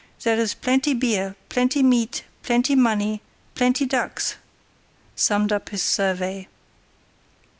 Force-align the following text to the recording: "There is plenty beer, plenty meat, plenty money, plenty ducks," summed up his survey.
"There 0.23 0.39
is 0.39 0.55
plenty 0.55 0.95
beer, 0.95 1.35
plenty 1.49 1.83
meat, 1.83 2.23
plenty 2.41 2.73
money, 2.73 3.21
plenty 3.53 3.85
ducks," 3.85 4.35
summed 5.15 5.53
up 5.53 5.69
his 5.69 5.83
survey. 5.83 6.47